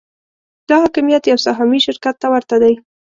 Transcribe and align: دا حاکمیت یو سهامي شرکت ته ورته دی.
دا 0.69 0.75
حاکمیت 0.83 1.23
یو 1.27 1.39
سهامي 1.45 1.79
شرکت 1.85 2.15
ته 2.21 2.27
ورته 2.33 2.55
دی. 2.63 2.73